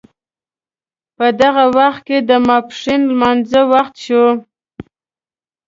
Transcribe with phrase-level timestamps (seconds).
[1.17, 4.25] په دغه وخت کې د ماپښین لمانځه وخت شو.